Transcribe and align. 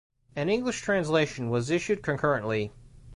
An 0.35 0.49
English 0.49 0.81
translation 0.81 1.51
was 1.51 1.69
issued 1.69 2.01
concurrently. 2.01 2.71